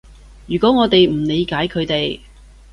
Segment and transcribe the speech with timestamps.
[0.47, 2.19] 如果我哋唔理解佢哋